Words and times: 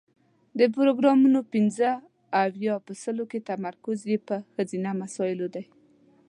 د 0.59 0.61
پروګرامونو 0.75 1.39
پنځه 1.53 1.89
اویا 2.43 2.75
په 2.85 2.93
سلو 3.01 3.23
کې 3.31 3.45
تمرکز 3.49 3.99
یې 4.11 4.17
پر 4.27 4.39
ښځینه 4.53 4.89
مسایلو 5.01 5.47
دی. 5.55 5.65